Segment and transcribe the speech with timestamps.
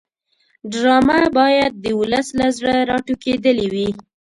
[0.71, 3.89] ډرامه باید د ولس له زړه راټوکېدلې وي